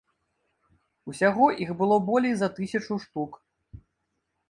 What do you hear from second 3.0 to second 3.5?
штук.